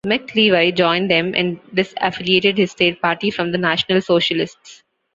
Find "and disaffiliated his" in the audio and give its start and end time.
1.35-2.71